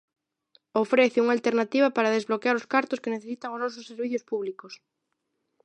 Ofrece 0.83 1.21
unha 1.23 1.35
alternativa 1.37 1.87
para 1.95 2.13
desbloquear 2.17 2.55
os 2.57 2.69
cartos 2.73 3.01
que 3.03 3.13
necesitan 3.15 3.53
os 3.55 3.61
nosos 3.63 3.87
servizos 3.89 4.25
públicos. 4.31 4.73